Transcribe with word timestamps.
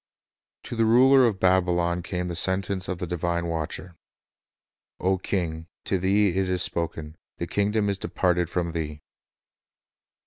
""To 0.63 0.75
the 0.75 0.85
ruler 0.85 1.27
of 1.27 1.39
Babylon 1.39 2.01
came 2.01 2.27
the 2.27 2.35
sentence 2.35 2.87
of 2.87 2.97
the 2.97 3.05
Retribution 3.05 3.19
divine 3.27 3.45
Watcher: 3.45 3.95
O 4.99 5.19
king, 5.19 5.67
"to 5.85 5.99
thee 5.99 6.29
it 6.29 6.49
is 6.49 6.63
spoken: 6.63 7.17
The 7.37 7.45
kingdom 7.45 7.87
is 7.87 7.99
departed 7.99 8.49
from 8.49 8.71
thee." 8.71 9.03